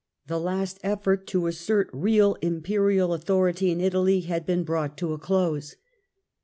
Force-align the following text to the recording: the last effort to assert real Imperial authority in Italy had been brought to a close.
the 0.25 0.39
last 0.39 0.79
effort 0.81 1.27
to 1.27 1.45
assert 1.45 1.87
real 1.93 2.33
Imperial 2.41 3.13
authority 3.13 3.69
in 3.69 3.79
Italy 3.79 4.21
had 4.21 4.47
been 4.47 4.63
brought 4.63 4.97
to 4.97 5.13
a 5.13 5.19
close. 5.19 5.75